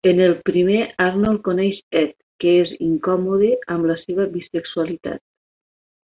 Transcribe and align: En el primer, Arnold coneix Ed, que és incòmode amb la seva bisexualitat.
En 0.09 0.19
el 0.19 0.41
primer, 0.47 0.95
Arnold 1.07 1.41
coneix 1.47 1.77
Ed, 2.01 2.15
que 2.45 2.55
és 2.63 2.71
incòmode 2.87 3.51
amb 3.77 3.91
la 3.93 3.99
seva 4.07 4.27
bisexualitat. 4.35 5.25